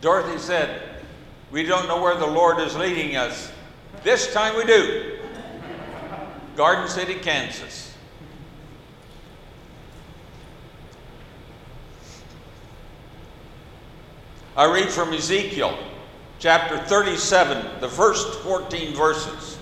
Dorothy 0.00 0.38
said, 0.38 0.82
We 1.50 1.64
don't 1.64 1.88
know 1.88 2.00
where 2.00 2.16
the 2.16 2.26
Lord 2.26 2.60
is 2.60 2.76
leading 2.76 3.16
us. 3.16 3.50
This 4.04 4.32
time 4.32 4.56
we 4.56 4.64
do. 4.64 5.18
Garden 6.56 6.88
City, 6.88 7.14
Kansas. 7.14 7.94
I 14.56 14.64
read 14.72 14.88
from 14.88 15.12
Ezekiel 15.12 15.78
chapter 16.38 16.78
37, 16.78 17.80
the 17.80 17.88
first 17.88 18.40
14 18.40 18.94
verses. 18.94 19.58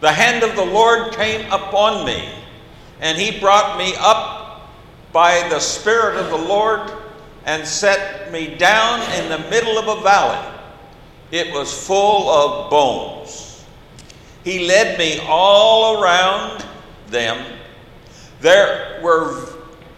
The 0.00 0.12
hand 0.12 0.42
of 0.42 0.56
the 0.56 0.64
Lord 0.64 1.12
came 1.12 1.50
upon 1.52 2.06
me, 2.06 2.30
and 3.00 3.18
he 3.18 3.38
brought 3.38 3.78
me 3.78 3.94
up 3.98 4.70
by 5.12 5.46
the 5.48 5.60
Spirit 5.60 6.16
of 6.16 6.30
the 6.30 6.36
Lord 6.36 6.90
and 7.46 7.66
set 7.66 8.30
me 8.30 8.54
down 8.56 9.00
in 9.12 9.28
the 9.28 9.38
middle 9.50 9.78
of 9.78 9.98
a 9.98 10.02
valley. 10.02 10.58
It 11.30 11.52
was 11.52 11.86
full 11.86 12.28
of 12.28 12.70
bones. 12.70 13.64
He 14.44 14.66
led 14.66 14.98
me 14.98 15.20
all 15.28 16.02
around 16.02 16.64
them. 17.08 17.44
There 18.40 19.00
were 19.02 19.46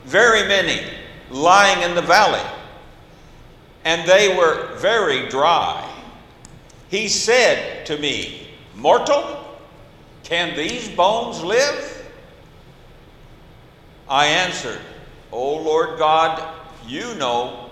very 0.04 0.46
many 0.48 0.84
lying 1.30 1.82
in 1.82 1.94
the 1.94 2.02
valley, 2.02 2.44
and 3.84 4.06
they 4.08 4.36
were 4.36 4.74
very 4.76 5.28
dry. 5.28 5.88
He 6.88 7.08
said 7.08 7.86
to 7.86 7.96
me, 7.98 8.48
Mortal, 8.74 9.58
can 10.24 10.56
these 10.56 10.88
bones 10.88 11.42
live? 11.42 12.10
I 14.08 14.26
answered, 14.26 14.80
O 15.30 15.56
Lord 15.56 15.98
God, 15.98 16.61
you 16.86 17.14
know. 17.14 17.70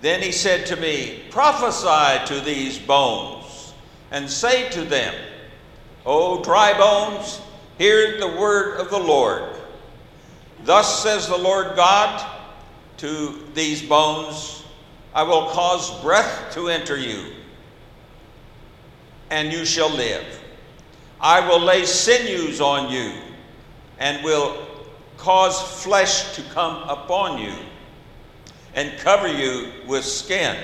Then 0.00 0.22
he 0.22 0.32
said 0.32 0.66
to 0.66 0.76
me, 0.76 1.22
Prophesy 1.30 2.26
to 2.34 2.40
these 2.40 2.78
bones, 2.78 3.74
and 4.10 4.30
say 4.30 4.68
to 4.70 4.82
them, 4.82 5.14
O 6.04 6.42
dry 6.42 6.76
bones, 6.76 7.40
hear 7.78 8.18
the 8.18 8.28
word 8.28 8.78
of 8.78 8.90
the 8.90 8.98
Lord. 8.98 9.42
Thus 10.64 11.02
says 11.02 11.28
the 11.28 11.36
Lord 11.36 11.76
God 11.76 12.24
to 12.98 13.42
these 13.54 13.82
bones, 13.82 14.64
I 15.14 15.22
will 15.22 15.48
cause 15.48 15.90
breath 16.02 16.52
to 16.54 16.68
enter 16.68 16.96
you, 16.96 17.32
and 19.30 19.52
you 19.52 19.64
shall 19.64 19.90
live. 19.90 20.24
I 21.20 21.46
will 21.46 21.60
lay 21.60 21.84
sinews 21.86 22.60
on 22.60 22.90
you, 22.90 23.12
and 23.98 24.22
will 24.22 24.65
cause 25.16 25.60
flesh 25.82 26.34
to 26.34 26.42
come 26.52 26.82
upon 26.88 27.38
you 27.38 27.54
and 28.74 28.98
cover 28.98 29.28
you 29.28 29.72
with 29.86 30.04
skin 30.04 30.56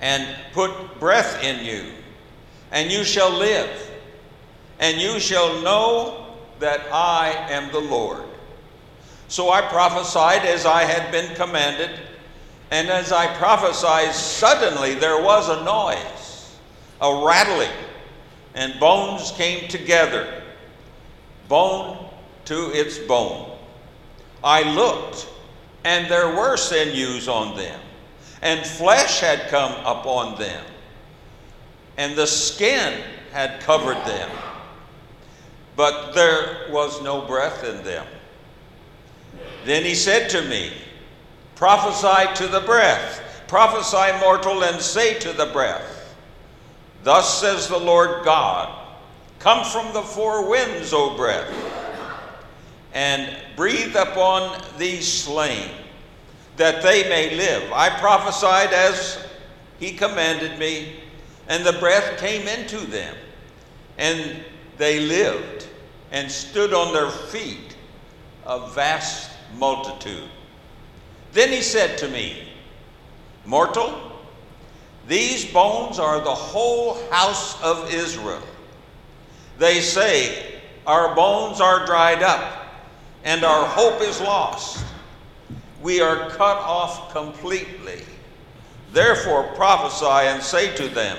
and 0.00 0.26
put 0.52 0.98
breath 1.00 1.42
in 1.42 1.64
you, 1.64 1.92
and 2.72 2.90
you 2.90 3.04
shall 3.04 3.30
live, 3.30 3.90
and 4.78 5.00
you 5.00 5.18
shall 5.18 5.62
know 5.62 6.26
that 6.58 6.80
I 6.92 7.30
am 7.50 7.70
the 7.72 7.80
Lord. 7.80 8.24
So 9.28 9.50
I 9.50 9.62
prophesied 9.62 10.44
as 10.44 10.66
I 10.66 10.82
had 10.82 11.10
been 11.10 11.34
commanded, 11.34 11.90
and 12.70 12.88
as 12.88 13.12
I 13.12 13.34
prophesied, 13.36 14.12
suddenly 14.12 14.94
there 14.94 15.22
was 15.22 15.48
a 15.48 15.64
noise, 15.64 16.56
a 17.00 17.24
rattling, 17.24 17.70
and 18.54 18.78
bones 18.78 19.32
came 19.32 19.68
together, 19.68 20.42
bone 21.48 22.05
to 22.46 22.70
its 22.72 22.98
bone. 22.98 23.56
I 24.42 24.62
looked, 24.74 25.28
and 25.84 26.10
there 26.10 26.34
were 26.34 26.56
sinews 26.56 27.28
on 27.28 27.56
them, 27.56 27.80
and 28.42 28.64
flesh 28.64 29.20
had 29.20 29.48
come 29.48 29.72
upon 29.84 30.38
them, 30.38 30.64
and 31.96 32.16
the 32.16 32.26
skin 32.26 33.02
had 33.32 33.60
covered 33.60 33.98
them, 34.06 34.30
but 35.74 36.12
there 36.12 36.68
was 36.70 37.02
no 37.02 37.22
breath 37.22 37.64
in 37.64 37.82
them. 37.84 38.06
Then 39.64 39.84
he 39.84 39.94
said 39.94 40.30
to 40.30 40.42
me, 40.42 40.72
Prophesy 41.56 42.32
to 42.36 42.46
the 42.46 42.60
breath, 42.60 43.44
prophesy, 43.48 44.18
mortal, 44.20 44.62
and 44.62 44.80
say 44.80 45.18
to 45.18 45.32
the 45.32 45.46
breath, 45.46 46.14
Thus 47.02 47.40
says 47.40 47.68
the 47.68 47.78
Lord 47.78 48.24
God, 48.24 48.86
Come 49.38 49.64
from 49.64 49.92
the 49.92 50.02
four 50.02 50.48
winds, 50.48 50.92
O 50.92 51.16
breath 51.16 51.52
and 52.96 53.36
breathe 53.56 53.94
upon 53.94 54.58
these 54.78 55.06
slain, 55.06 55.68
that 56.56 56.82
they 56.82 57.06
may 57.10 57.36
live. 57.36 57.70
I 57.70 57.90
prophesied 57.90 58.72
as 58.72 59.22
he 59.78 59.92
commanded 59.92 60.58
me, 60.58 61.00
and 61.46 61.62
the 61.62 61.74
breath 61.74 62.18
came 62.18 62.48
into 62.48 62.78
them, 62.78 63.14
and 63.98 64.42
they 64.78 65.00
lived 65.00 65.68
and 66.10 66.32
stood 66.32 66.72
on 66.72 66.94
their 66.94 67.10
feet, 67.10 67.76
a 68.46 68.66
vast 68.70 69.30
multitude. 69.58 70.30
Then 71.32 71.50
he 71.50 71.60
said 71.60 71.98
to 71.98 72.08
me, 72.08 72.48
Mortal, 73.44 74.10
these 75.06 75.44
bones 75.44 75.98
are 75.98 76.20
the 76.24 76.34
whole 76.34 76.94
house 77.10 77.62
of 77.62 77.92
Israel. 77.92 78.42
They 79.58 79.80
say, 79.80 80.62
Our 80.86 81.14
bones 81.14 81.60
are 81.60 81.84
dried 81.84 82.22
up 82.22 82.62
and 83.24 83.44
our 83.44 83.66
hope 83.66 84.00
is 84.00 84.20
lost. 84.20 84.84
We 85.82 86.00
are 86.00 86.30
cut 86.30 86.58
off 86.58 87.12
completely. 87.12 88.02
Therefore 88.92 89.44
prophesy 89.54 90.28
and 90.28 90.42
say 90.42 90.74
to 90.76 90.88
them, 90.88 91.18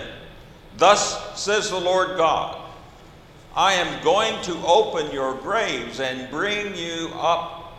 Thus 0.77 1.39
says 1.39 1.69
the 1.69 1.79
Lord 1.79 2.17
God, 2.17 2.57
I 3.55 3.73
am 3.73 4.03
going 4.03 4.41
to 4.43 4.57
open 4.65 5.11
your 5.11 5.35
graves 5.35 5.99
and 5.99 6.29
bring 6.29 6.75
you 6.75 7.09
up 7.15 7.77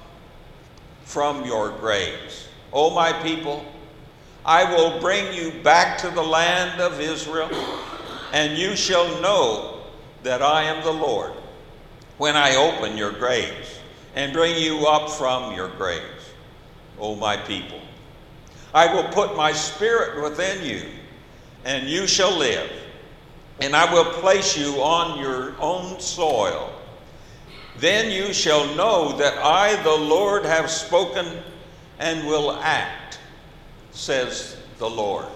from 1.04 1.44
your 1.44 1.70
graves. 1.78 2.48
O 2.72 2.90
my 2.90 3.12
people, 3.22 3.64
I 4.44 4.64
will 4.72 5.00
bring 5.00 5.32
you 5.32 5.52
back 5.62 5.98
to 5.98 6.10
the 6.10 6.22
land 6.22 6.80
of 6.80 7.00
Israel, 7.00 7.50
and 8.32 8.58
you 8.58 8.76
shall 8.76 9.20
know 9.20 9.82
that 10.22 10.42
I 10.42 10.64
am 10.64 10.82
the 10.82 10.92
Lord 10.92 11.32
when 12.18 12.36
I 12.36 12.56
open 12.56 12.96
your 12.96 13.12
graves 13.12 13.77
and 14.14 14.32
bring 14.32 14.56
you 14.60 14.86
up 14.86 15.10
from 15.10 15.54
your 15.54 15.68
graves, 15.68 16.30
O 16.98 17.14
my 17.14 17.36
people. 17.36 17.80
I 18.74 18.92
will 18.92 19.08
put 19.10 19.36
my 19.36 19.52
spirit 19.52 20.22
within 20.22 20.64
you, 20.64 20.82
and 21.64 21.88
you 21.88 22.06
shall 22.06 22.36
live, 22.36 22.70
and 23.60 23.74
I 23.74 23.92
will 23.92 24.04
place 24.04 24.56
you 24.56 24.82
on 24.82 25.18
your 25.18 25.54
own 25.60 25.98
soil. 26.00 26.72
Then 27.78 28.10
you 28.10 28.32
shall 28.32 28.74
know 28.74 29.16
that 29.18 29.38
I, 29.38 29.80
the 29.82 29.96
Lord, 29.96 30.44
have 30.44 30.70
spoken 30.70 31.42
and 31.98 32.26
will 32.26 32.52
act, 32.52 33.18
says 33.92 34.56
the 34.78 34.90
Lord. 34.90 35.26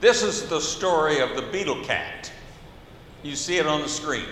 This 0.00 0.22
is 0.22 0.48
the 0.48 0.60
story 0.60 1.20
of 1.20 1.36
the 1.36 1.42
beetle 1.42 1.84
cat. 1.84 2.32
You 3.22 3.36
see 3.36 3.58
it 3.58 3.66
on 3.66 3.82
the 3.82 3.88
screen. 3.88 4.26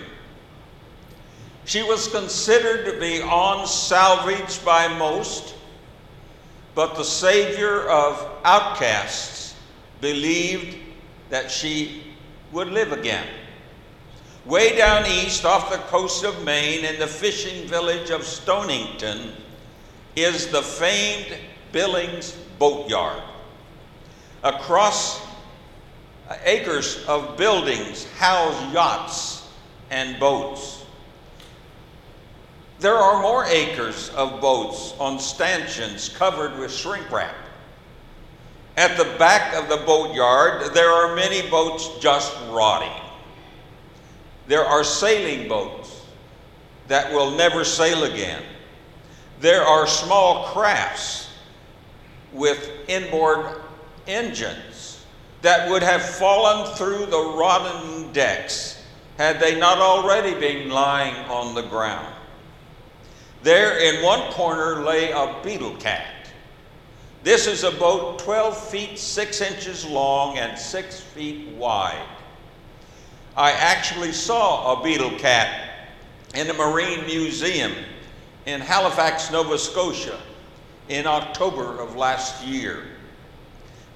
She 1.65 1.83
was 1.83 2.07
considered 2.07 2.85
to 2.85 2.99
be 2.99 3.19
unsalvaged 3.19 4.65
by 4.65 4.87
most, 4.87 5.53
but 6.73 6.95
the 6.95 7.03
Savior 7.03 7.87
of 7.87 8.27
outcasts 8.43 9.55
believed 10.01 10.77
that 11.29 11.51
she 11.51 12.03
would 12.51 12.69
live 12.69 12.91
again. 12.91 13.27
Way 14.45 14.75
down 14.75 15.05
east 15.05 15.45
off 15.45 15.69
the 15.69 15.77
coast 15.77 16.23
of 16.23 16.43
Maine 16.43 16.85
in 16.85 16.97
the 16.97 17.05
fishing 17.05 17.67
village 17.67 18.09
of 18.09 18.23
Stonington 18.23 19.33
is 20.15 20.47
the 20.47 20.63
famed 20.63 21.37
Billings 21.71 22.31
Boatyard. 22.57 23.21
Across 24.43 25.21
Uh, 26.29 26.37
acres 26.43 27.03
of 27.07 27.35
buildings 27.37 28.05
house 28.17 28.71
yachts 28.71 29.47
and 29.89 30.19
boats. 30.19 30.85
There 32.79 32.95
are 32.95 33.19
more 33.19 33.45
acres 33.45 34.09
of 34.09 34.39
boats 34.39 34.93
on 34.99 35.17
stanchions 35.17 36.09
covered 36.09 36.59
with 36.59 36.71
shrink 36.71 37.11
wrap. 37.11 37.33
At 38.77 38.95
the 38.95 39.05
back 39.17 39.55
of 39.55 39.69
the 39.69 39.83
boatyard, 39.85 40.71
there 40.75 40.91
are 40.91 41.15
many 41.15 41.49
boats 41.49 41.89
just 41.99 42.31
rotting. 42.51 43.01
There 44.47 44.63
are 44.63 44.83
sailing 44.83 45.49
boats 45.49 46.03
that 46.89 47.11
will 47.11 47.31
never 47.31 47.63
sail 47.63 48.03
again. 48.03 48.43
There 49.41 49.63
are 49.63 49.87
small 49.87 50.45
crafts 50.49 51.27
with 52.31 52.69
inboard 52.87 53.61
engines 54.05 54.98
that 55.41 55.69
would 55.69 55.83
have 55.83 56.01
fallen 56.01 56.73
through 56.75 57.05
the 57.05 57.33
rotten 57.37 58.11
decks 58.11 58.83
had 59.17 59.39
they 59.39 59.59
not 59.59 59.79
already 59.79 60.33
been 60.39 60.69
lying 60.69 61.15
on 61.29 61.55
the 61.55 61.61
ground. 61.63 62.13
There 63.43 63.79
in 63.79 64.03
one 64.03 64.31
corner 64.31 64.83
lay 64.83 65.11
a 65.11 65.39
beetle 65.43 65.75
cat. 65.77 66.27
This 67.23 67.47
is 67.47 67.63
a 67.63 67.71
boat 67.71 68.19
12 68.19 68.69
feet 68.69 68.99
6 68.99 69.41
inches 69.41 69.85
long 69.85 70.37
and 70.37 70.57
6 70.57 70.99
feet 71.01 71.49
wide. 71.49 72.07
I 73.35 73.51
actually 73.51 74.11
saw 74.11 74.79
a 74.79 74.83
beetle 74.83 75.17
cat 75.19 75.89
in 76.33 76.49
a 76.49 76.53
marine 76.53 77.05
museum 77.05 77.73
in 78.45 78.61
Halifax, 78.61 79.31
Nova 79.31 79.57
Scotia 79.57 80.19
in 80.87 81.05
October 81.05 81.79
of 81.79 81.95
last 81.95 82.43
year. 82.43 82.85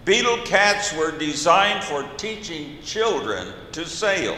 Beetle 0.06 0.40
cats 0.40 0.94
were 0.94 1.12
designed 1.18 1.84
for 1.84 2.04
teaching 2.18 2.78
children 2.84 3.54
to 3.72 3.86
sail. 3.86 4.38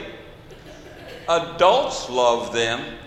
Adults 1.27 2.09
love 2.09 2.53
them 2.53 2.97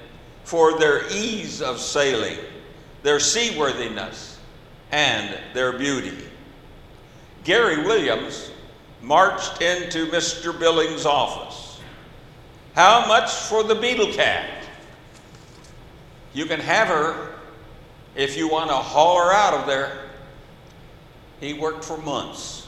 for 0.45 0.79
their 0.79 1.09
ease 1.13 1.63
of 1.63 1.81
sailing, 1.81 2.39
their 3.03 3.21
seaworthiness, 3.21 4.39
and 4.91 5.39
their 5.55 5.79
beauty. 5.79 6.19
Gary 7.45 7.85
Williams 7.85 8.51
marched 9.03 9.63
into 9.63 10.07
Mr. 10.07 10.59
Billings' 10.59 11.07
office 11.07 11.69
how 12.79 13.09
much 13.09 13.33
for 13.33 13.65
the 13.65 13.75
beetle 13.75 14.13
cat? 14.13 14.63
You 16.33 16.47
can 16.47 16.61
have 16.61 16.87
her 16.87 17.35
if 18.15 18.37
you 18.37 18.49
want 18.49 18.71
to 18.71 18.77
haul 18.77 19.19
her 19.19 19.33
out 19.33 19.53
of 19.53 19.67
there. 19.67 20.08
He 21.41 21.53
worked 21.53 21.85
for 21.85 21.99
months, 21.99 22.67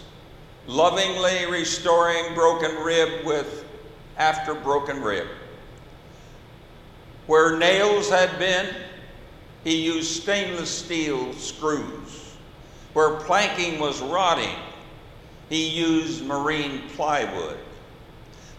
lovingly 0.66 1.46
restoring 1.46 2.34
broken 2.34 2.76
rib 2.76 3.24
with 3.24 3.64
after 4.16 4.54
broken 4.54 5.02
rib. 5.02 5.26
Where 7.26 7.56
nails 7.56 8.08
had 8.08 8.38
been, 8.38 8.66
he 9.64 9.84
used 9.84 10.22
stainless 10.22 10.70
steel 10.70 11.32
screws. 11.34 12.36
Where 12.92 13.16
planking 13.16 13.78
was 13.78 14.00
rotting, 14.00 14.56
he 15.48 15.68
used 15.68 16.24
marine 16.24 16.82
plywood. 16.90 17.58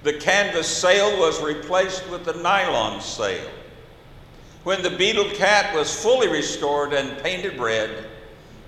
The 0.04 0.14
canvas 0.14 0.68
sail 0.68 1.20
was 1.20 1.42
replaced 1.42 2.10
with 2.10 2.26
the 2.26 2.34
nylon 2.34 3.02
sail. 3.02 3.50
When 4.64 4.82
the 4.82 4.90
beetle 4.90 5.30
cat 5.32 5.76
was 5.76 5.94
fully 5.94 6.28
restored 6.28 6.94
and 6.94 7.22
painted 7.22 7.60
red, 7.60 8.06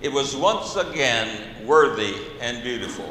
it 0.04 0.12
was 0.12 0.36
once 0.36 0.76
again 0.76 1.66
worthy 1.66 2.14
and 2.42 2.62
beautiful. 2.62 3.10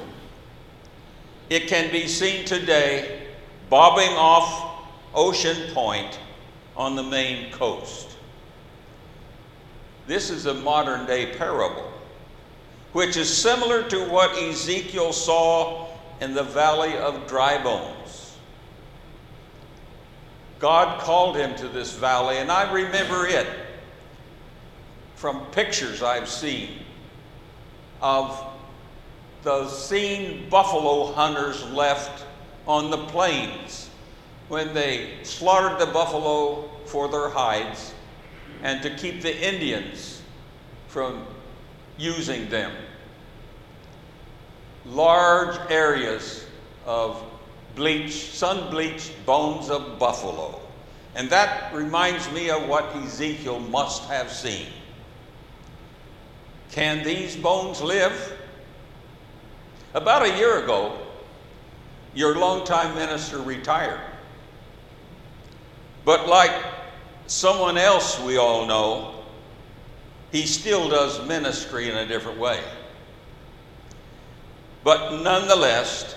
It 1.48 1.66
can 1.66 1.90
be 1.90 2.06
seen 2.06 2.44
today 2.44 3.28
bobbing 3.70 4.10
off 4.10 4.86
Ocean 5.14 5.72
Point 5.72 6.20
on 6.76 6.94
the 6.94 7.02
Maine 7.02 7.50
coast. 7.50 8.10
This 10.06 10.28
is 10.28 10.44
a 10.44 10.52
modern 10.52 11.06
day 11.06 11.34
parable, 11.34 11.90
which 12.92 13.16
is 13.16 13.34
similar 13.34 13.88
to 13.88 14.04
what 14.10 14.36
Ezekiel 14.36 15.14
saw 15.14 15.88
in 16.20 16.34
the 16.34 16.42
valley 16.42 16.94
of 16.98 17.26
dry 17.26 17.62
bones. 17.62 18.36
God 20.58 21.00
called 21.00 21.36
him 21.36 21.54
to 21.56 21.68
this 21.68 21.94
valley, 21.94 22.36
and 22.36 22.52
I 22.52 22.70
remember 22.70 23.26
it 23.26 23.46
from 25.22 25.46
pictures 25.46 26.02
I've 26.02 26.28
seen 26.28 26.81
of 28.02 28.44
the 29.42 29.68
scene 29.68 30.48
buffalo 30.50 31.12
hunters 31.12 31.64
left 31.70 32.24
on 32.66 32.90
the 32.90 32.98
plains 33.06 33.88
when 34.48 34.74
they 34.74 35.10
slaughtered 35.22 35.78
the 35.78 35.90
buffalo 35.92 36.68
for 36.84 37.08
their 37.08 37.28
hides 37.28 37.94
and 38.62 38.82
to 38.82 38.94
keep 38.96 39.22
the 39.22 39.48
Indians 39.48 40.22
from 40.88 41.24
using 41.96 42.48
them. 42.48 42.72
Large 44.84 45.58
areas 45.70 46.44
of 46.84 47.22
bleached, 47.74 48.34
sun 48.34 48.70
bleached 48.70 49.12
bones 49.24 49.70
of 49.70 49.98
buffalo. 49.98 50.60
And 51.14 51.30
that 51.30 51.74
reminds 51.74 52.30
me 52.32 52.50
of 52.50 52.68
what 52.68 52.94
Ezekiel 52.96 53.60
must 53.60 54.04
have 54.04 54.30
seen. 54.30 54.66
Can 56.72 57.04
these 57.04 57.36
bones 57.36 57.82
live? 57.82 58.38
About 59.94 60.22
a 60.22 60.36
year 60.38 60.64
ago, 60.64 60.98
your 62.14 62.36
longtime 62.36 62.94
minister 62.94 63.38
retired. 63.38 64.00
But 66.06 66.26
like 66.28 66.52
someone 67.26 67.76
else 67.76 68.18
we 68.20 68.38
all 68.38 68.66
know, 68.66 69.22
he 70.32 70.46
still 70.46 70.88
does 70.88 71.26
ministry 71.28 71.90
in 71.90 71.96
a 71.96 72.06
different 72.06 72.38
way. 72.38 72.60
But 74.82 75.22
nonetheless, 75.22 76.16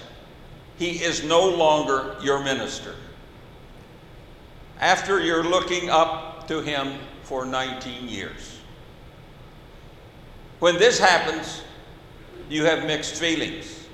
he 0.78 1.04
is 1.04 1.24
no 1.24 1.48
longer 1.50 2.16
your 2.22 2.42
minister. 2.42 2.96
After 4.80 5.20
you're 5.20 5.44
looking 5.44 5.90
up 5.90 6.48
to 6.48 6.62
him 6.62 6.98
for 7.24 7.46
19 7.46 8.08
years. 8.08 8.60
When 10.60 10.78
this 10.78 11.00
happens, 11.00 11.62
you 12.50 12.66
have 12.66 12.86
mixed 12.86 13.16
feelings. 13.16 13.88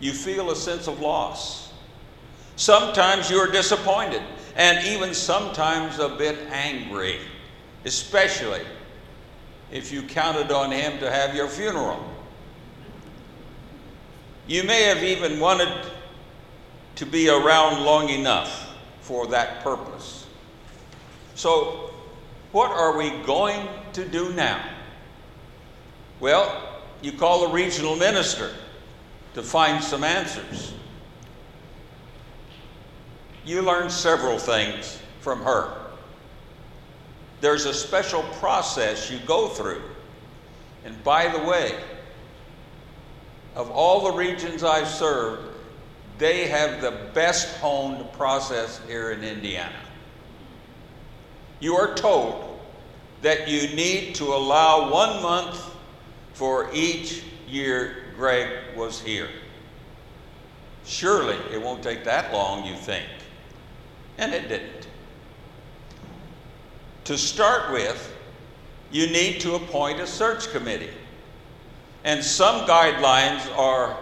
You 0.00 0.12
feel 0.12 0.50
a 0.50 0.56
sense 0.56 0.88
of 0.88 1.00
loss. 1.00 1.72
Sometimes 2.56 3.30
you're 3.30 3.50
disappointed, 3.50 4.22
and 4.56 4.86
even 4.86 5.12
sometimes 5.12 5.98
a 5.98 6.08
bit 6.08 6.38
angry, 6.50 7.18
especially 7.84 8.62
if 9.70 9.92
you 9.92 10.02
counted 10.02 10.50
on 10.50 10.70
him 10.70 10.98
to 11.00 11.10
have 11.10 11.34
your 11.34 11.48
funeral. 11.48 12.02
You 14.46 14.62
may 14.62 14.84
have 14.84 15.02
even 15.02 15.40
wanted 15.40 15.72
to 16.94 17.04
be 17.06 17.28
around 17.28 17.84
long 17.84 18.08
enough 18.08 18.74
for 19.00 19.26
that 19.26 19.62
purpose. 19.62 20.26
So, 21.34 21.90
what 22.52 22.70
are 22.70 22.96
we 22.96 23.10
going 23.24 23.68
to 23.92 24.06
do 24.06 24.32
now? 24.32 24.75
Well, 26.20 26.80
you 27.02 27.12
call 27.12 27.46
the 27.46 27.52
regional 27.52 27.96
minister 27.96 28.52
to 29.34 29.42
find 29.42 29.82
some 29.82 30.02
answers. 30.02 30.72
You 33.44 33.62
learn 33.62 33.90
several 33.90 34.38
things 34.38 34.98
from 35.20 35.42
her. 35.42 35.76
There's 37.40 37.66
a 37.66 37.74
special 37.74 38.22
process 38.40 39.10
you 39.10 39.18
go 39.26 39.48
through. 39.48 39.82
And 40.84 41.02
by 41.04 41.28
the 41.28 41.42
way, 41.44 41.78
of 43.54 43.70
all 43.70 44.10
the 44.10 44.16
regions 44.16 44.64
I've 44.64 44.88
served, 44.88 45.54
they 46.18 46.46
have 46.46 46.80
the 46.80 47.10
best 47.12 47.56
honed 47.58 48.10
process 48.12 48.80
here 48.86 49.10
in 49.10 49.22
Indiana. 49.22 49.72
You 51.60 51.76
are 51.76 51.94
told 51.94 52.58
that 53.22 53.48
you 53.48 53.74
need 53.74 54.14
to 54.16 54.24
allow 54.24 54.90
one 54.90 55.22
month 55.22 55.75
for 56.36 56.68
each 56.74 57.22
year 57.48 58.12
Greg 58.14 58.76
was 58.76 59.00
here. 59.00 59.30
Surely 60.84 61.36
it 61.50 61.60
won't 61.60 61.82
take 61.82 62.04
that 62.04 62.30
long, 62.30 62.66
you 62.66 62.74
think. 62.74 63.06
And 64.18 64.34
it 64.34 64.46
didn't. 64.48 64.86
To 67.04 67.16
start 67.16 67.72
with, 67.72 68.14
you 68.90 69.06
need 69.06 69.40
to 69.40 69.54
appoint 69.54 69.98
a 69.98 70.06
search 70.06 70.50
committee. 70.52 70.90
And 72.04 72.22
some 72.22 72.66
guidelines 72.68 73.50
are 73.56 73.98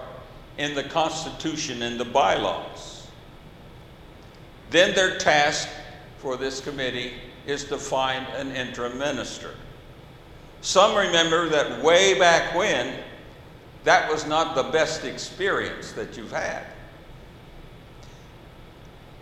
in 0.58 0.74
the 0.74 0.82
Constitution 0.82 1.82
and 1.82 2.00
the 2.00 2.04
bylaws. 2.04 3.06
Then 4.70 4.92
their 4.96 5.18
task 5.18 5.68
for 6.18 6.36
this 6.36 6.60
committee 6.60 7.12
is 7.46 7.62
to 7.66 7.78
find 7.78 8.26
an 8.34 8.56
interim 8.56 8.98
minister. 8.98 9.54
Some 10.64 10.96
remember 10.96 11.48
that 11.50 11.80
way 11.80 12.18
back 12.18 12.52
when, 12.56 12.92
that 13.84 14.10
was 14.10 14.26
not 14.26 14.56
the 14.56 14.64
best 14.64 15.04
experience 15.04 15.92
that 15.92 16.16
you've 16.16 16.32
had. 16.32 16.64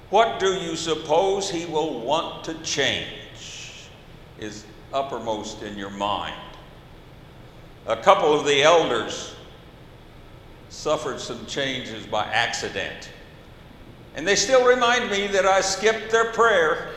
What 0.09 0.39
do 0.39 0.55
you 0.55 0.77
suppose 0.77 1.51
he 1.51 1.67
will 1.67 2.01
want 2.01 2.45
to 2.45 2.55
change 2.63 3.89
is 4.39 4.65
uppermost 4.95 5.63
in 5.63 5.77
your 5.77 5.91
mind 5.91 6.41
a 7.87 7.97
couple 7.97 8.33
of 8.33 8.47
the 8.47 8.63
elders 8.63 9.35
suffered 10.69 11.21
some 11.21 11.45
changes 11.47 12.07
by 12.07 12.25
accident. 12.25 13.11
And 14.15 14.27
they 14.27 14.37
still 14.37 14.65
remind 14.65 15.11
me 15.11 15.27
that 15.29 15.47
I 15.47 15.61
skipped 15.61 16.11
their 16.11 16.33
prayer. 16.33 16.91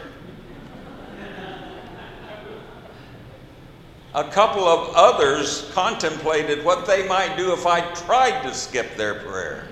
A 4.16 4.24
couple 4.24 4.66
of 4.66 4.96
others 4.96 5.70
contemplated 5.74 6.64
what 6.64 6.86
they 6.86 7.06
might 7.06 7.36
do 7.36 7.52
if 7.52 7.66
I 7.66 7.82
tried 7.96 8.44
to 8.44 8.54
skip 8.54 8.96
their 8.96 9.16
prayer. 9.16 9.68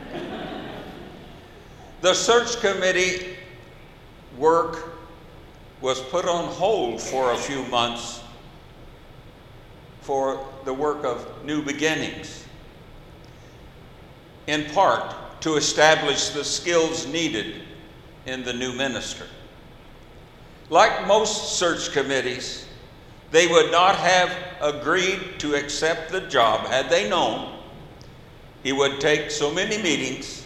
the 2.02 2.14
search 2.14 2.60
committee 2.60 3.38
work 4.38 4.90
was 5.80 6.02
put 6.02 6.26
on 6.26 6.50
hold 6.50 7.02
for 7.02 7.32
a 7.32 7.38
few 7.38 7.64
months 7.68 8.20
for 10.02 10.46
the 10.66 10.74
work 10.74 11.06
of 11.06 11.46
new 11.46 11.62
beginnings, 11.62 12.44
in 14.48 14.66
part 14.72 15.16
to 15.40 15.56
establish 15.56 16.30
the 16.30 16.44
skills 16.44 17.08
needed 17.08 17.62
in 18.26 18.44
the 18.44 18.52
new 18.52 18.74
ministry. 18.74 19.28
Like 20.70 21.08
most 21.08 21.58
search 21.58 21.94
committees, 21.94 22.66
they 23.34 23.48
would 23.48 23.72
not 23.72 23.96
have 23.96 24.32
agreed 24.62 25.40
to 25.40 25.56
accept 25.56 26.12
the 26.12 26.22
job 26.22 26.68
had 26.68 26.88
they 26.88 27.10
known 27.10 27.50
he 28.62 28.72
would 28.72 29.02
take 29.02 29.32
so 29.32 29.52
many 29.52 29.82
meetings. 29.82 30.46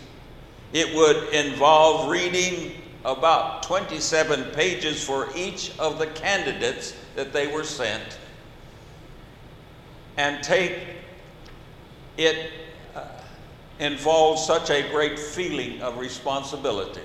It 0.71 0.95
would 0.95 1.33
involve 1.33 2.09
reading 2.09 2.81
about 3.03 3.63
27 3.63 4.51
pages 4.51 5.03
for 5.03 5.27
each 5.35 5.77
of 5.79 5.99
the 5.99 6.07
candidates 6.07 6.95
that 7.15 7.33
they 7.33 7.47
were 7.47 7.65
sent 7.65 8.19
and 10.15 10.41
take 10.41 10.79
it 12.17 12.51
uh, 12.95 13.01
involves 13.79 14.45
such 14.45 14.69
a 14.69 14.89
great 14.91 15.19
feeling 15.19 15.81
of 15.81 15.97
responsibility. 15.97 17.01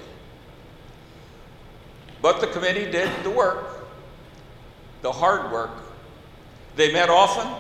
But 2.23 2.41
the 2.41 2.47
committee 2.47 2.89
did 2.89 3.11
the 3.25 3.31
work, 3.31 3.82
the 5.03 5.13
hard 5.13 5.53
work. 5.53 5.71
They 6.77 6.93
met 6.93 7.11
often, 7.11 7.53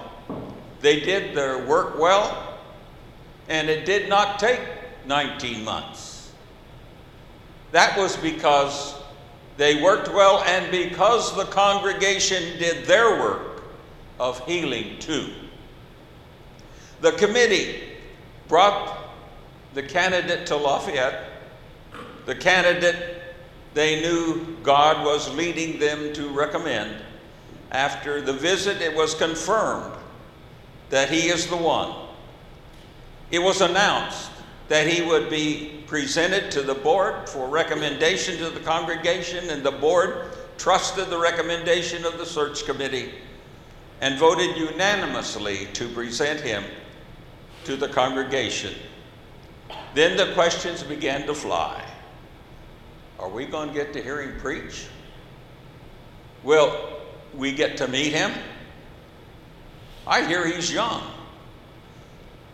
they 0.80 1.00
did 1.00 1.36
their 1.36 1.66
work 1.66 1.98
well, 1.98 2.58
and 3.48 3.68
it 3.68 3.84
did 3.84 4.08
not 4.08 4.38
take 4.38 4.60
19 5.06 5.64
months. 5.64 6.32
That 7.72 7.98
was 7.98 8.16
because 8.16 8.94
they 9.56 9.82
worked 9.82 10.08
well 10.08 10.42
and 10.44 10.70
because 10.70 11.36
the 11.36 11.44
congregation 11.44 12.58
did 12.58 12.86
their 12.86 13.18
work 13.20 13.62
of 14.18 14.44
healing 14.46 14.98
too. 14.98 15.32
The 17.00 17.12
committee 17.12 17.80
brought 18.48 18.98
the 19.74 19.82
candidate 19.82 20.46
to 20.46 20.56
Lafayette, 20.56 21.24
the 22.26 22.34
candidate 22.34 23.22
they 23.74 24.00
knew 24.00 24.56
God 24.62 25.04
was 25.04 25.32
leading 25.34 25.78
them 25.78 26.12
to 26.12 26.28
recommend. 26.28 26.94
After 27.72 28.20
the 28.20 28.34
visit, 28.34 28.82
it 28.82 28.94
was 28.94 29.14
confirmed 29.14 29.94
that 30.90 31.08
he 31.08 31.28
is 31.28 31.46
the 31.46 31.56
one. 31.56 31.94
It 33.30 33.38
was 33.38 33.62
announced 33.62 34.30
that 34.68 34.86
he 34.86 35.02
would 35.02 35.30
be 35.30 35.82
presented 35.86 36.50
to 36.52 36.62
the 36.62 36.74
board 36.74 37.28
for 37.28 37.48
recommendation 37.48 38.36
to 38.38 38.50
the 38.50 38.60
congregation, 38.60 39.48
and 39.48 39.62
the 39.62 39.72
board 39.72 40.26
trusted 40.58 41.08
the 41.08 41.18
recommendation 41.18 42.04
of 42.04 42.18
the 42.18 42.26
search 42.26 42.66
committee 42.66 43.10
and 44.02 44.18
voted 44.18 44.54
unanimously 44.56 45.66
to 45.72 45.88
present 45.88 46.40
him 46.40 46.64
to 47.64 47.76
the 47.76 47.88
congregation. 47.88 48.74
Then 49.94 50.16
the 50.16 50.34
questions 50.34 50.82
began 50.82 51.26
to 51.26 51.34
fly. 51.34 51.82
Are 53.18 53.28
we 53.28 53.46
going 53.46 53.68
to 53.68 53.74
get 53.74 53.92
to 53.94 54.02
hear 54.02 54.20
him 54.20 54.38
preach? 54.40 54.88
Will 56.42 57.01
we 57.34 57.52
get 57.52 57.76
to 57.78 57.88
meet 57.88 58.12
him? 58.12 58.32
I 60.06 60.26
hear 60.26 60.46
he's 60.46 60.72
young. 60.72 61.02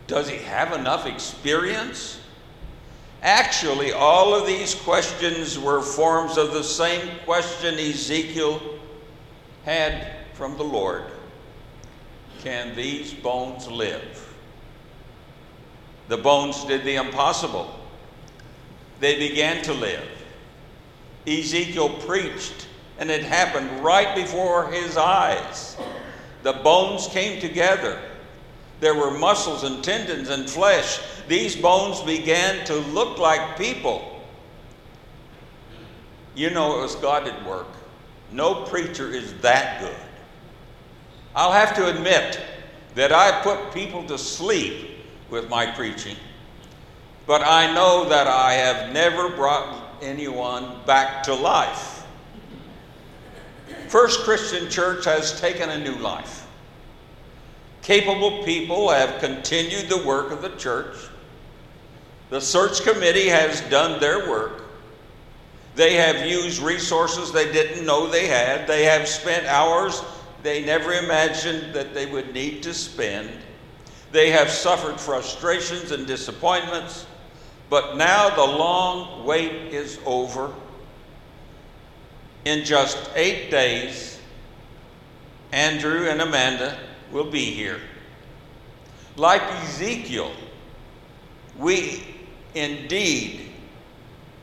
Does 0.07 0.29
he 0.29 0.37
have 0.39 0.73
enough 0.73 1.07
experience? 1.07 2.21
Actually, 3.23 3.93
all 3.93 4.35
of 4.35 4.47
these 4.47 4.75
questions 4.75 5.59
were 5.59 5.83
forms 5.83 6.37
of 6.37 6.53
the 6.53 6.63
same 6.63 7.19
question 7.25 7.75
Ezekiel 7.75 8.61
had 9.65 10.15
from 10.35 10.57
the 10.57 10.65
Lord 10.65 11.05
Can 12.41 12.77
these 12.77 13.13
bones 13.13 13.67
live? 13.67 14.25
The 16.07 16.17
bones 16.17 16.65
did 16.65 16.85
the 16.85 16.95
impossible. 16.95 17.75
They 19.01 19.19
began 19.19 19.63
to 19.65 19.75
live. 19.75 20.09
Ezekiel 21.27 21.91
preached, 21.91 22.68
and 22.99 23.11
it 23.11 23.23
happened 23.23 23.85
right 23.85 24.15
before 24.15 24.71
his 24.71 24.97
eyes. 24.97 25.77
The 26.43 26.53
bones 26.53 27.07
came 27.09 27.41
together. 27.41 28.01
There 28.81 28.95
were 28.95 29.11
muscles 29.11 29.65
and 29.65 29.83
tendons 29.83 30.29
and 30.29 30.49
flesh. 30.49 31.01
These 31.27 31.57
bones 31.57 32.01
began 32.03 32.65
to 32.67 32.75
look 32.77 33.19
like 33.19 33.57
people. 33.57 34.23
You 36.35 36.51
know, 36.51 36.79
it 36.79 36.83
was 36.83 36.95
God 36.97 37.27
at 37.27 37.45
work. 37.45 37.67
No 38.31 38.65
preacher 38.65 39.11
is 39.11 39.35
that 39.41 39.81
good. 39.81 39.97
I'll 41.35 41.53
have 41.53 41.75
to 41.77 41.89
admit 41.89 42.41
that 42.95 43.13
I 43.13 43.43
put 43.43 43.73
people 43.73 44.05
to 44.07 44.19
sleep 44.19 44.91
with 45.31 45.49
my 45.49 45.67
preaching, 45.67 46.17
but 47.27 47.43
I 47.43 47.73
know 47.75 48.09
that 48.09 48.27
I 48.27 48.55
have 48.55 48.93
never 48.93 49.29
brought 49.29 49.97
anyone 50.01 50.81
back 50.87 51.23
to 51.25 51.35
life. 51.35 51.98
First 53.89 54.21
Christian 54.21 54.71
Church 54.71 55.05
has 55.05 55.41
taken 55.41 55.71
a 55.71 55.79
new 55.79 55.97
life. 55.97 56.47
Capable 57.83 58.45
people 58.45 58.91
have 58.91 59.21
continued 59.21 59.89
the 59.89 60.05
work 60.05 60.31
of 60.31 60.43
the 60.43 60.55
church. 60.57 60.95
The 62.31 62.41
search 62.41 62.83
committee 62.83 63.29
has 63.29 63.63
done 63.63 63.99
their 63.99 64.29
work. 64.29 64.65
They 65.75 65.95
have 65.95 66.27
used 66.27 66.61
resources 66.61 67.33
they 67.33 67.51
didn't 67.51 67.87
know 67.87 68.07
they 68.07 68.27
had. 68.27 68.67
They 68.67 68.85
have 68.85 69.09
spent 69.09 69.47
hours 69.47 70.03
they 70.43 70.65
never 70.65 70.93
imagined 70.93 71.75
that 71.75 71.95
they 71.95 72.07
would 72.07 72.33
need 72.33 72.63
to 72.63 72.75
spend. 72.75 73.31
They 74.13 74.31
have 74.31 74.51
suffered 74.51 75.01
frustrations 75.01 75.91
and 75.91 76.07
disappointments, 76.07 77.07
but 77.69 77.97
now 77.97 78.31
the 78.31 78.45
long 78.45 79.25
wait 79.25 79.53
is 79.73 79.99
over. 80.07 80.53
In 82.49 82.65
just 82.65 83.11
eight 83.15 83.51
days, 83.51 84.19
Andrew 85.53 86.09
and 86.09 86.23
Amanda 86.23 86.79
will 87.13 87.31
be 87.31 87.45
here. 87.45 87.79
Like 89.17 89.43
Ezekiel, 89.43 90.33
we 91.59 92.07
indeed 92.55 93.51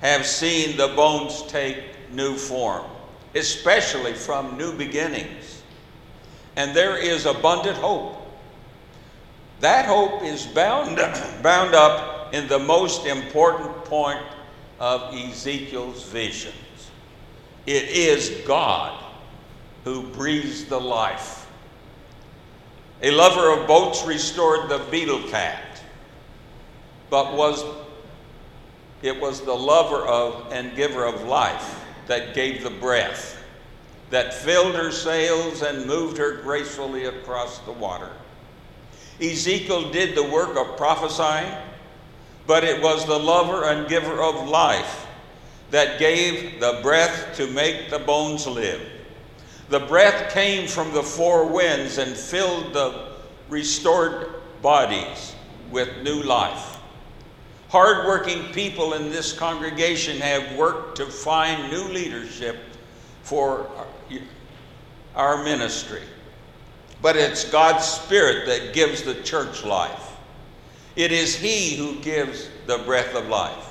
have 0.01 0.23
seen 0.23 0.77
the 0.77 0.89
bones 0.89 1.47
take 1.47 1.77
new 2.11 2.35
form, 2.35 2.85
especially 3.33 4.13
from 4.13 4.55
new 4.55 4.71
beginnings. 4.71 5.63
And 6.57 6.75
there 6.75 6.97
is 6.97 7.25
abundant 7.25 7.77
hope. 7.77 8.21
That 9.61 9.87
hope 9.87 10.21
is 10.21 10.45
bound, 10.45 10.97
bound 11.41 11.73
up 11.73 12.35
in 12.35 12.47
the 12.49 12.59
most 12.59 13.07
important 13.07 13.83
point 13.85 14.21
of 14.79 15.11
Ezekiel's 15.11 16.03
visions. 16.03 16.53
It 17.65 17.89
is 17.89 18.41
God 18.45 19.03
who 19.83 20.03
breathes 20.03 20.65
the 20.65 20.79
life 20.79 21.45
a 23.01 23.11
lover 23.11 23.51
of 23.51 23.67
boats 23.67 24.03
restored 24.05 24.69
the 24.69 24.79
beetle 24.89 25.21
cat, 25.29 25.81
but 27.09 27.33
was 27.33 27.63
it 29.01 29.19
was 29.19 29.41
the 29.41 29.53
lover 29.53 30.05
of 30.05 30.51
and 30.51 30.75
giver 30.75 31.05
of 31.05 31.23
life 31.27 31.83
that 32.07 32.33
gave 32.33 32.63
the 32.63 32.69
breath, 32.69 33.37
that 34.09 34.33
filled 34.33 34.73
her 34.75 34.91
sails 34.91 35.61
and 35.61 35.85
moved 35.85 36.17
her 36.17 36.37
gracefully 36.41 37.05
across 37.05 37.59
the 37.59 37.71
water. 37.71 38.11
Ezekiel 39.21 39.91
did 39.91 40.15
the 40.15 40.23
work 40.23 40.57
of 40.57 40.77
prophesying, 40.77 41.53
but 42.47 42.63
it 42.63 42.81
was 42.81 43.05
the 43.05 43.19
lover 43.19 43.65
and 43.65 43.87
giver 43.87 44.21
of 44.21 44.47
life 44.47 45.04
that 45.75 45.99
gave 45.99 46.61
the 46.61 46.79
breath 46.81 47.35
to 47.35 47.47
make 47.47 47.89
the 47.89 47.99
bones 47.99 48.47
live. 48.47 48.79
The 49.67 49.81
breath 49.81 50.31
came 50.31 50.69
from 50.69 50.93
the 50.93 51.03
four 51.03 51.47
winds 51.47 51.97
and 51.97 52.15
filled 52.15 52.71
the 52.71 53.09
restored 53.49 54.35
bodies 54.61 55.35
with 55.69 55.89
new 56.01 56.23
life. 56.23 56.77
Hardworking 57.67 58.53
people 58.53 58.93
in 58.93 59.09
this 59.09 59.33
congregation 59.33 60.17
have 60.21 60.57
worked 60.57 60.95
to 60.95 61.07
find 61.07 61.69
new 61.69 61.89
leadership 61.89 62.55
for 63.23 63.69
our 65.13 65.43
ministry. 65.43 66.03
But 67.01 67.17
it's 67.17 67.51
God's 67.51 67.83
Spirit 67.83 68.45
that 68.45 68.73
gives 68.73 69.01
the 69.01 69.15
church 69.23 69.65
life. 69.65 70.13
It 70.95 71.11
is 71.11 71.35
He 71.35 71.75
who 71.75 71.99
gives 71.99 72.49
the 72.65 72.77
breath 72.77 73.13
of 73.13 73.27
life. 73.27 73.64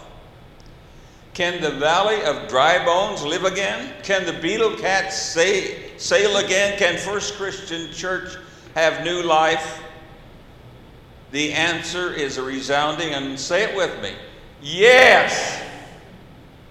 Can 1.35 1.61
the 1.61 1.73
valley 1.73 2.23
of 2.23 2.49
dry 2.49 2.85
bones 2.85 3.23
live 3.23 3.45
again? 3.45 3.93
Can 4.03 4.25
the 4.25 4.33
beetle 4.33 4.77
cat 4.77 5.13
say, 5.13 5.97
sail 5.99 6.37
again? 6.37 6.79
Can 6.79 6.97
First 6.97 7.35
Christian 7.35 7.93
Church 7.93 8.37
have 8.75 9.05
new 9.05 9.23
life? 9.23 9.83
The 11.33 11.53
answer 11.53 12.13
is 12.13 12.39
a 12.39 12.43
resounding, 12.43 13.13
and 13.13 13.39
say 13.39 13.65
it 13.65 13.77
with 13.77 14.01
me 14.03 14.13
yes, 14.63 15.63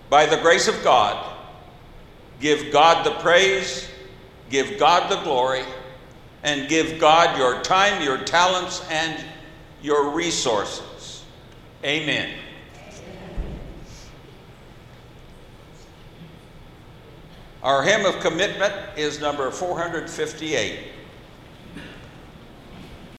by 0.10 0.26
the 0.26 0.38
grace 0.38 0.68
of 0.68 0.84
God, 0.84 1.34
Give 2.44 2.74
God 2.74 3.06
the 3.06 3.12
praise, 3.22 3.88
give 4.50 4.78
God 4.78 5.10
the 5.10 5.24
glory, 5.24 5.64
and 6.44 6.68
give 6.68 7.00
God 7.00 7.38
your 7.38 7.62
time, 7.62 8.02
your 8.02 8.18
talents, 8.18 8.86
and 8.90 9.24
your 9.82 10.10
resources. 10.10 11.24
Amen. 11.86 12.38
Our 17.64 17.82
hymn 17.82 18.06
of 18.06 18.20
commitment 18.20 18.74
is 18.98 19.22
number 19.22 19.50
458. 19.50 20.93